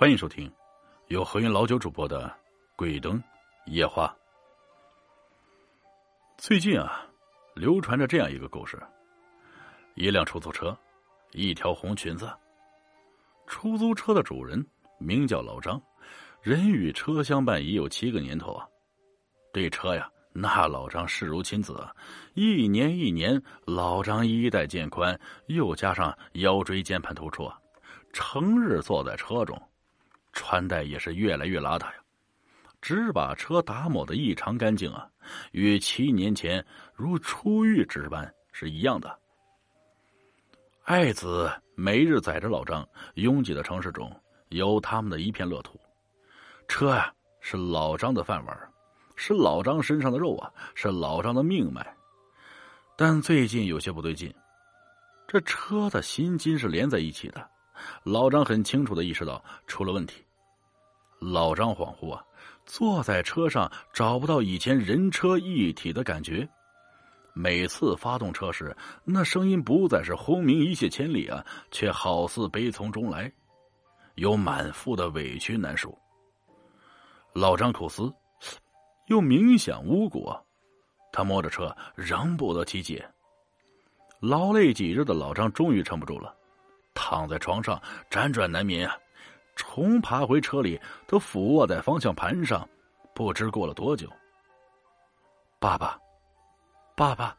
[0.00, 0.50] 欢迎收听
[1.08, 2.26] 由何云老九主播的
[2.74, 3.22] 《鬼灯
[3.66, 4.16] 夜话》。
[6.38, 7.06] 最近啊，
[7.54, 8.82] 流传着这样一个故事：
[9.96, 10.74] 一辆出租车，
[11.32, 12.32] 一条红裙子。
[13.46, 14.66] 出租车的主人
[14.98, 15.78] 名叫老张，
[16.40, 18.66] 人与车相伴已有七个年头啊。
[19.52, 21.86] 对车呀，那老张视如亲子。
[22.32, 27.60] 一年一年，老张衣带渐宽，又加上腰椎间盘突出啊，
[28.14, 29.62] 成日坐在车中。
[30.40, 31.94] 穿戴也是越来越邋遢呀，
[32.80, 35.06] 只把车打抹的异常干净啊，
[35.52, 39.18] 与七年前如出狱之般是一样的。
[40.84, 44.10] 爱子每日载着老张，拥挤的城市中
[44.48, 45.78] 有他们的一片乐土。
[46.66, 47.12] 车呀，
[47.42, 48.72] 是老张的饭碗，
[49.16, 51.86] 是老张身上的肉啊，是老张的命脉。
[52.96, 54.34] 但最近有些不对劲，
[55.28, 57.46] 这车的心金是连在一起的。
[58.04, 60.24] 老张很清楚的意识到出了问题。
[61.20, 62.24] 老张恍惚啊，
[62.64, 66.48] 坐在车上找不到以前人车一体的感觉。
[67.32, 73.30] 每次发动车时，那声音不再是轰鸣一泻千里啊，却好似悲从中来，
[74.16, 75.96] 有满腹的委屈难受。
[77.32, 78.12] 老张苦思，
[79.06, 80.44] 又冥想无果，
[81.12, 83.08] 他摸着车仍不得其解。
[84.20, 86.34] 劳累几日的老张终于撑不住了。
[86.92, 88.98] 躺在床上辗转难眠啊，
[89.60, 92.66] 重爬回车里，他俯卧在方向盘上，
[93.14, 94.10] 不知过了多久。
[95.58, 95.98] 爸爸，
[96.96, 97.36] 爸爸，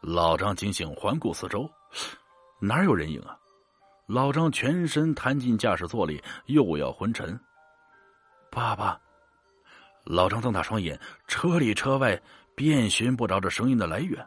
[0.00, 1.68] 老张惊醒，环顾四周，
[2.60, 3.36] 哪有人影啊？
[4.06, 7.38] 老张全身瘫进驾驶座里，又要昏沉。
[8.48, 9.00] 爸爸，
[10.04, 12.20] 老张瞪大双眼，车里车外
[12.54, 14.24] 遍寻不着这声音的来源。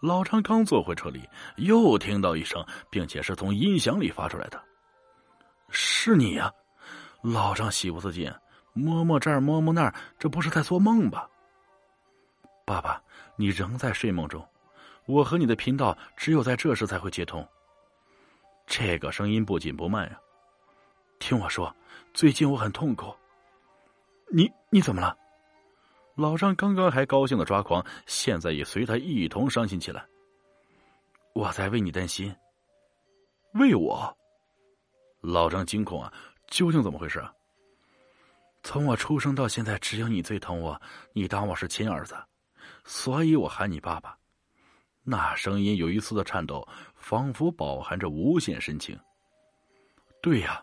[0.00, 4.62] 老张刚坐回车里，又听到一声，并且是从音响里发出来的。
[5.76, 6.52] 是你呀，
[7.20, 8.32] 老张喜不自禁，
[8.72, 11.28] 摸摸这儿，摸摸那儿，这不是在做梦吧？
[12.64, 13.02] 爸爸，
[13.36, 14.46] 你仍在睡梦中，
[15.06, 17.46] 我和你的频道只有在这时才会接通。
[18.66, 20.18] 这个声音不紧不慢呀，
[21.18, 21.74] 听我说，
[22.12, 23.12] 最近我很痛苦。
[24.30, 25.16] 你你怎么了？
[26.14, 30.06] 老张刚刚还高兴的抓狂，现在也随他一同伤心起来。
[31.32, 32.32] 我在为你担心，
[33.54, 34.16] 为我。
[35.24, 36.12] 老张惊恐啊，
[36.48, 37.32] 究竟怎么回事啊？
[38.62, 40.78] 从我出生到现在，只有你最疼我，
[41.14, 42.14] 你当我是亲儿子，
[42.84, 44.14] 所以我喊你爸爸。
[45.02, 48.98] 那声音有一丝的颤抖，仿佛饱含着无限深情。
[50.20, 50.62] 对呀，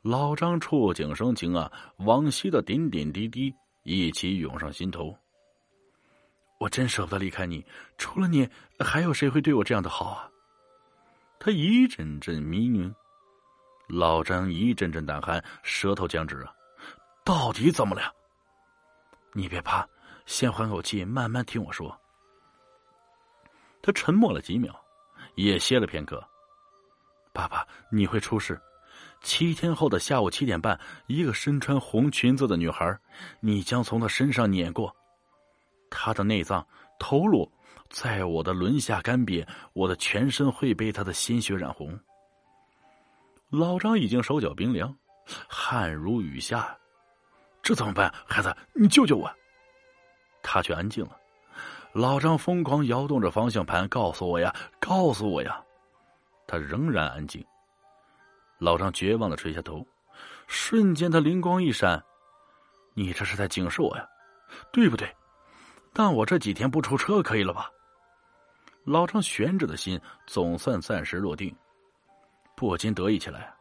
[0.00, 3.54] 老张触景生情啊，往昔的点点滴滴。
[3.82, 5.16] 一起涌上心头。
[6.58, 7.64] 我真舍不得离开你，
[7.98, 8.48] 除了你，
[8.80, 10.30] 还有谁会对我这样的好啊？
[11.38, 12.92] 他一阵阵迷晕，
[13.86, 16.52] 老张一阵阵胆寒，舌头僵直啊！
[17.24, 18.12] 到底怎么了？
[19.32, 19.86] 你别怕，
[20.26, 21.96] 先缓口气，慢慢听我说。
[23.82, 24.74] 他沉默了几秒，
[25.36, 26.24] 也歇了片刻。
[27.32, 28.60] 爸爸，你会出事。
[29.22, 32.98] 七天后的下午七点半，一个身穿红裙子的女孩，
[33.40, 34.94] 你将从她身上碾过，
[35.90, 36.66] 她的内脏、
[36.98, 37.50] 头颅
[37.88, 41.98] 在我的轮下干瘪，我的全身会被她的鲜血染红。
[43.56, 44.94] 老张已经手脚冰凉，
[45.48, 46.76] 汗如雨下，
[47.62, 48.12] 这怎么办？
[48.26, 49.34] 孩子，你救救我！
[50.42, 51.18] 他却安静了。
[51.94, 55.58] 老张疯狂摇动着方向盘，告诉我呀，告诉我呀，
[56.46, 57.42] 他仍然安静。
[58.58, 59.86] 老张绝望的垂下头，
[60.46, 62.04] 瞬间他灵光一闪
[62.92, 64.06] ：“你这是在警示我呀，
[64.70, 65.10] 对不对？
[65.94, 67.70] 但我这几天不出车可以了吧？”
[68.84, 71.56] 老张悬着的心总算暂时落定，
[72.56, 73.54] 不禁得意起来：“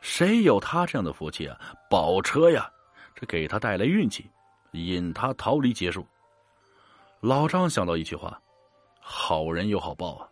[0.00, 1.58] 谁有他这样的福气啊？
[1.90, 2.70] 保车呀，
[3.14, 4.30] 这给他带来运气，
[4.72, 6.06] 引他逃离结束。”
[7.20, 8.40] 老张想到一句话
[9.00, 10.28] ：“好人有好报啊。”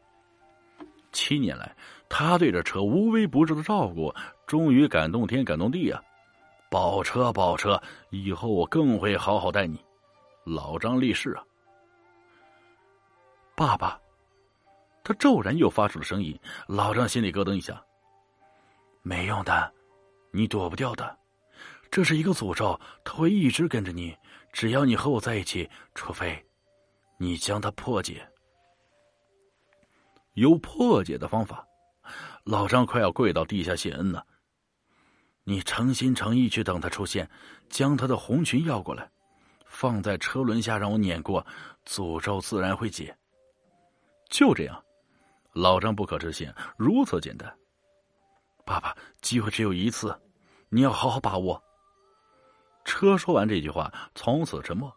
[1.10, 1.74] 七年来，
[2.08, 4.14] 他对这车无微不至的照顾，
[4.46, 6.00] 终于感动天感动地啊！
[6.70, 7.80] 保车保车，
[8.10, 9.78] 以后我更会好好待你。
[10.44, 11.42] 老张立誓啊！
[13.54, 13.98] 爸爸，
[15.04, 16.36] 他骤然又发出了声音，
[16.66, 17.80] 老张心里咯噔一下。
[19.06, 19.70] 没用的，
[20.32, 21.18] 你躲不掉的，
[21.90, 24.16] 这是一个诅咒，他会一直跟着你，
[24.50, 26.42] 只要你和我在一起，除非
[27.18, 28.26] 你将它破解。
[30.32, 31.66] 有破解的方法，
[32.44, 34.26] 老张快要跪到地下谢恩了。
[35.44, 37.28] 你诚心诚意去等他出现，
[37.68, 39.06] 将他的红裙要过来，
[39.66, 41.46] 放在车轮下让我碾过，
[41.84, 43.14] 诅咒自然会解。
[44.30, 44.82] 就这样，
[45.52, 47.54] 老张不可置信，如此简单。
[48.64, 50.18] 爸爸，机会只有一次，
[50.68, 51.62] 你要好好把握。”
[52.84, 54.94] 车说完这句话，从此沉默。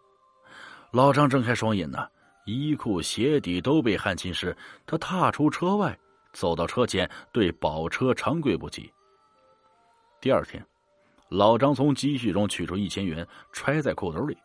[0.91, 2.07] 老张睁开双眼呢，
[2.45, 4.55] 衣裤鞋底都被汗浸湿。
[4.85, 5.97] 他踏出车外，
[6.33, 8.91] 走到车前，对宝车长跪不起。
[10.19, 10.65] 第二天，
[11.29, 14.37] 老张从积蓄中取出一千元，揣在裤兜里。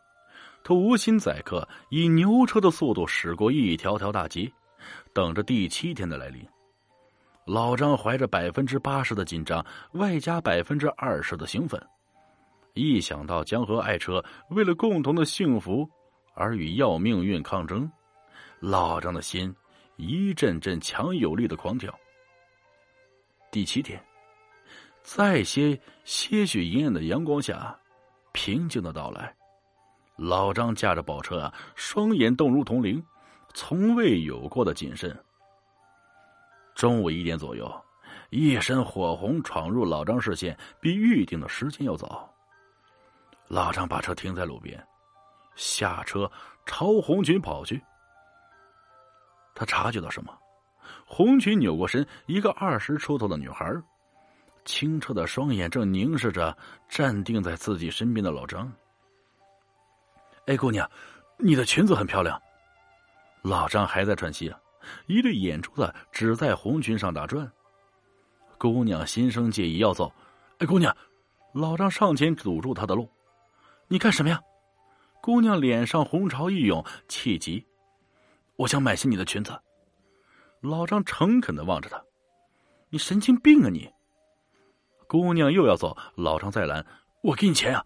[0.64, 4.52] 他无心载客，以牛车的速度驶过一条条大街，
[5.12, 6.46] 等着第七天的来临。
[7.44, 11.80] 老张怀着百分之八十的紧张，外加百分之二十的兴奋。
[12.74, 15.88] 一想到将和爱车为了共同的幸福
[16.34, 17.90] 而与要命运抗争，
[18.60, 19.54] 老张的心
[19.96, 21.92] 一阵阵强有力的狂跳。
[23.50, 24.02] 第七天，
[25.02, 27.78] 在些些许阴暗的阳光下，
[28.32, 29.34] 平静的到来。
[30.16, 33.04] 老张驾着宝车啊，双眼动如铜铃，
[33.52, 35.14] 从未有过的谨慎。
[36.82, 37.72] 中午一点左右，
[38.30, 42.28] 一身火红闯入老张视线，比预定的时间要早。
[43.46, 44.84] 老张把车停在路边，
[45.54, 46.28] 下车
[46.66, 47.80] 朝红裙跑去。
[49.54, 50.36] 他察觉到什么？
[51.06, 53.72] 红裙扭过身，一个二十出头的女孩，
[54.64, 56.58] 清澈的双眼正凝视着
[56.88, 58.68] 站定在自己身边的老张。
[60.46, 60.90] 哎，姑娘，
[61.38, 62.42] 你的裙子很漂亮。
[63.40, 64.58] 老张还在喘息啊，
[65.06, 67.50] 一对眼珠子只在红裙上打转。
[68.58, 70.12] 姑娘心生介意，要走。
[70.58, 70.96] 哎，姑娘，
[71.52, 73.08] 老张上前堵住她的路。
[73.88, 74.40] 你干什么呀？
[75.20, 77.64] 姑娘脸上红潮一涌，气急。
[78.56, 79.58] 我想买下你的裙子。
[80.60, 82.02] 老张诚恳的望着她，
[82.90, 83.90] 你神经病啊你！
[85.08, 86.86] 姑娘又要走，老张再拦，
[87.22, 87.84] 我给你钱啊！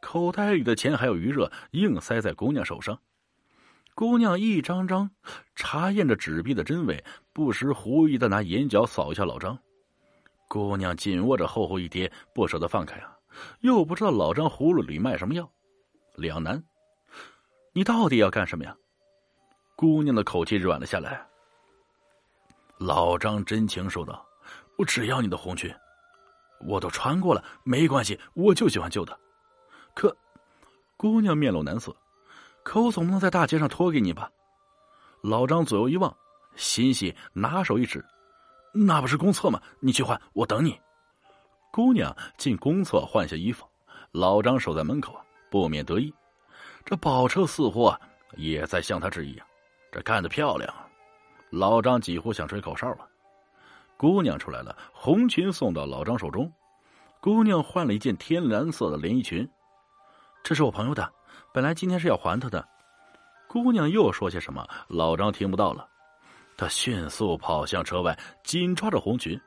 [0.00, 2.96] 口袋里的钱还有余热，硬塞在姑娘手上。
[3.96, 5.10] 姑娘一张张
[5.54, 7.02] 查验着纸币的真伪，
[7.32, 9.58] 不时狐疑的拿眼角扫一下老张。
[10.48, 13.16] 姑娘紧握着厚厚一叠，不舍得放开啊。
[13.60, 15.50] 又不知道老张葫芦里卖什么药，
[16.14, 16.62] 两难。
[17.72, 18.76] 你到底要干什么呀？
[19.76, 21.26] 姑娘的口气软了下来。
[22.76, 24.22] 老张真情说道
[24.76, 25.74] ：“我只要你的红裙，
[26.68, 29.18] 我都穿过了，没关系，我就喜欢旧的。”
[29.96, 30.14] 可，
[30.98, 31.96] 姑娘面露难色。
[32.66, 34.28] 可我总不能在大街上脱给你吧？
[35.22, 36.14] 老张左右一望，
[36.56, 38.04] 欣喜，拿手一指
[38.74, 39.62] ：“那不是公厕吗？
[39.78, 40.76] 你去换，我等你。”
[41.70, 43.64] 姑娘进公厕换下衣服，
[44.10, 46.12] 老张守在门口啊，不免得意。
[46.84, 48.00] 这宝车似乎啊
[48.34, 49.46] 也在向他致意啊，
[49.92, 50.68] 这干得漂亮！
[51.50, 53.08] 老张几乎想吹口哨了。
[53.96, 56.52] 姑娘出来了，红裙送到老张手中。
[57.20, 59.48] 姑娘换了一件天蓝色的连衣裙，
[60.42, 61.12] 这是我朋友的，
[61.56, 62.62] 本来今天是要还他的。
[63.48, 65.88] 姑娘又说些什么，老张听不到了。
[66.54, 68.14] 他迅速跑向车外，
[68.44, 69.40] 紧抓着红裙。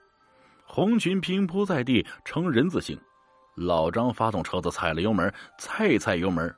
[0.66, 3.00] 红裙平铺在地，呈人字形。
[3.54, 6.52] 老张发动车子，踩了油门，再踩油门，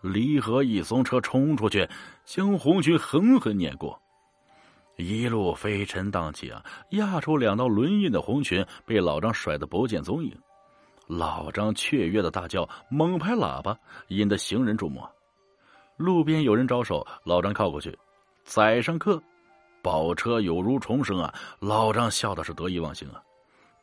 [0.00, 1.88] 离合一松，车冲出去，
[2.24, 3.96] 将红裙狠狠碾过。
[4.96, 6.60] 一路飞尘荡起啊，
[6.90, 10.36] 压出两道轮印的红裙被老张甩得不见踪影。
[11.06, 15.00] 老张雀跃的大叫，猛拍喇叭，引得行人注目。
[15.96, 17.96] 路边有人招手，老张靠过去，
[18.44, 19.22] 载上客，
[19.82, 21.32] 宝车有如重生啊！
[21.60, 23.22] 老张笑的是得意忘形啊。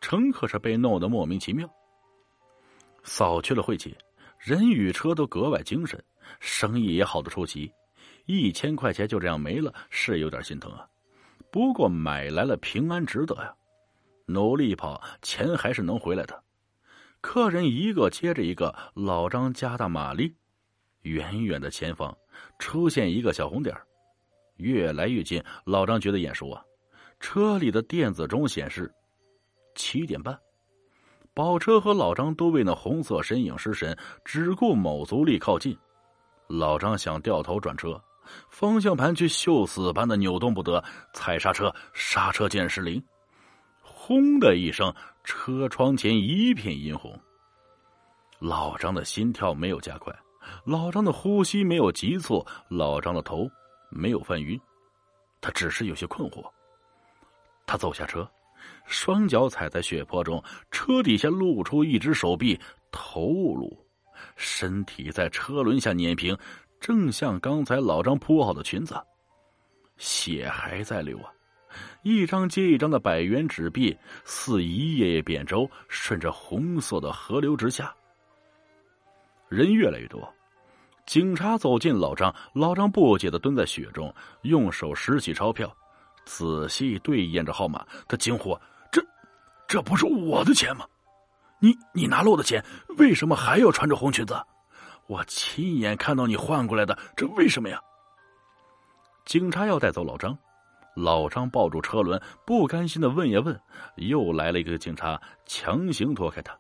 [0.02, 1.68] 乘客是被弄得莫名其妙。
[3.03, 3.98] 扫去了晦气，
[4.38, 6.03] 人与车都格外精神，
[6.42, 7.72] 生意也好的出奇。
[8.25, 10.86] 一千块钱就这样没了，是有点心疼啊。
[11.50, 13.53] 不过买来了平安，值得呀。
[14.25, 16.43] 努力跑，钱还是能回来的。
[17.24, 20.36] 客人一个接着一个，老张加大马力，
[21.03, 22.15] 远远的前方
[22.60, 23.74] 出现一个小红点
[24.58, 25.42] 越来越近。
[25.63, 26.62] 老张觉得眼熟啊，
[27.22, 28.94] 车里的电子钟显示。
[29.74, 30.38] 七点半，
[31.34, 35.75] 宝车和老张都为那红色身影失神，只顾卯足力靠近。
[36.48, 38.00] 老张想掉头转车，
[38.50, 43.01] 方向盘却锈死般的扭动不得，踩刹车，刹车键失灵，
[43.82, 47.20] 轰的一声，车窗前一片殷红。
[48.39, 50.13] 老张的心跳没有加快，
[50.65, 53.50] 老张的呼吸没有急促，老张的头
[53.89, 54.60] 没有犯晕，
[55.42, 56.44] 他只是有些困惑。
[57.65, 58.30] 他走下车。
[58.86, 62.58] 双脚踩在血泊中，车底下露出一只手臂，
[62.92, 63.77] 头颅，
[64.38, 66.38] 身体在车轮下碾平，
[66.80, 68.96] 正像刚才老张铺好的裙子，
[69.98, 71.34] 血还在流啊！
[72.03, 77.93] 一张接一张的百元纸币似一叶叶扁舟，顺着红色的河流直下。
[79.50, 80.31] 人越来越多，
[81.05, 85.75] 警察走近老张，老张不解的蹲在雪中，用手拾起钞票，
[86.25, 88.57] 仔细对验着号码，他惊呼。
[89.65, 90.86] 这不是我的钱吗？
[91.57, 92.63] 你你拿了我的钱，
[92.98, 94.36] 为什么还要穿着红裙子？
[95.07, 97.79] 我亲眼看到你换过来的，这为什么呀？
[99.25, 100.38] 警察要带走老张，
[100.96, 103.60] 老张抱住车轮，不甘心的问也问，
[103.96, 106.58] 又来了一个警察，强行拖开他。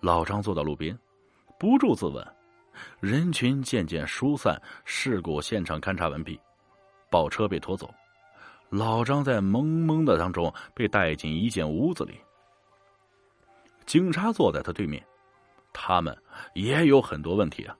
[0.00, 0.96] 老张坐到路边，
[1.58, 2.24] 不住自问。
[3.00, 6.38] 人群渐渐疏散，事故现场勘查完毕，
[7.10, 7.88] 宝车被拖走，
[8.68, 12.20] 老张在懵懵的当中被带进一间屋子里。
[13.86, 15.04] 警察坐在他对面，
[15.72, 16.16] 他们
[16.54, 17.76] 也有很多问题啊。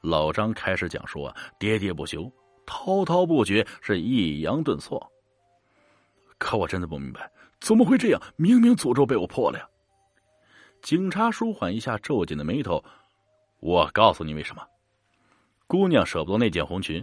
[0.00, 2.30] 老张开始讲述啊，喋喋不休，
[2.68, 5.00] 滔滔不绝，是抑扬顿挫。
[6.36, 8.22] 可我真的不明白，怎么会这样？
[8.36, 9.66] 明明诅咒被我破了呀！
[10.82, 12.84] 警察舒缓一下皱紧的眉头，
[13.60, 14.62] 我告诉你为什么。
[15.66, 17.02] 姑娘舍不得那件红裙，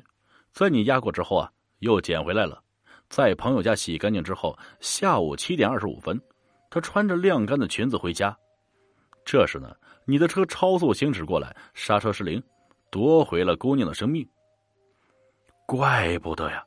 [0.54, 2.62] 在你压过之后啊，又捡回来了，
[3.10, 6.22] 在朋友家洗干净之后，下午七点二十五分。
[6.70, 8.38] 他穿着晾干的裙子回家，
[9.26, 12.42] 这时呢，你的车超速行驶过来，刹车失灵，
[12.92, 14.28] 夺回了姑娘的生命。
[15.66, 16.64] 怪不得呀，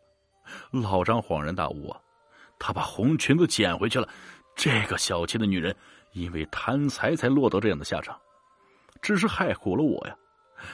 [0.70, 2.00] 老张恍然大悟啊，
[2.58, 4.08] 他把红裙子捡回去了。
[4.56, 5.74] 这个小气的女人，
[6.12, 8.18] 因为贪财才落得这样的下场，
[9.00, 10.16] 只是害苦了我呀。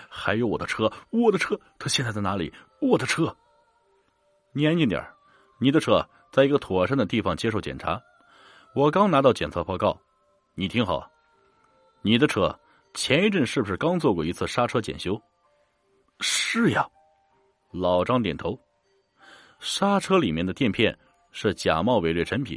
[0.09, 2.51] 还有我的车，我的车，他现在在哪里？
[2.81, 3.37] 我的车，
[4.53, 5.07] 你安静点
[5.61, 8.01] 你的车在一个妥善的地方接受检查。
[8.75, 10.01] 我刚拿到检测报告，
[10.55, 11.07] 你听好，
[12.01, 12.59] 你的车
[12.95, 15.21] 前一阵是不是刚做过一次刹车检修？
[16.21, 16.89] 是呀，
[17.75, 18.57] 老张点头。
[19.59, 20.97] 刹车里面的垫片
[21.33, 22.57] 是假冒伪劣产品，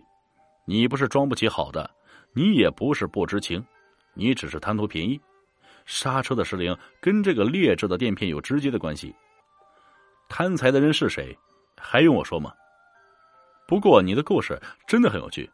[0.66, 1.90] 你不是装不起好的，
[2.34, 3.66] 你也不是不知情，
[4.14, 5.20] 你只是贪图便宜。
[5.88, 9.16] 刹车的失灵跟这个劣质的垫片有直接的关系。
[10.30, 11.36] 贪财的人是谁？
[11.78, 12.54] 还用我说吗？
[13.68, 15.50] 不过你的故事真的很有趣。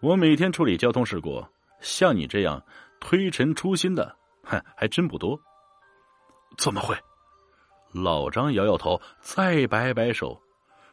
[0.00, 1.44] 我每天处理交通事故，
[1.80, 2.62] 像你这样
[3.00, 5.38] 推陈出新的，哼，还真不多。
[6.56, 6.96] 怎么会？
[7.94, 10.38] 老张摇摇头，再摆摆手。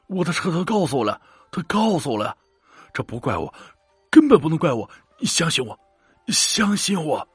[0.07, 1.19] 我的车他告诉我了，
[1.51, 2.37] 他告诉我了，
[2.93, 3.51] 这不怪我，
[4.11, 4.89] 根本不能怪我。
[5.19, 5.77] 你相信我，
[6.27, 7.27] 相信我。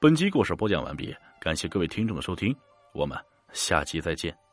[0.00, 2.56] 本集故事播讲完毕，感谢各位听众的收听，
[2.94, 3.18] 我们
[3.52, 4.47] 下期再见。